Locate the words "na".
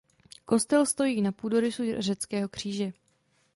1.21-1.31